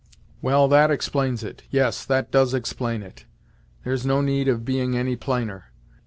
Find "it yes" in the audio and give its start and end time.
1.43-2.03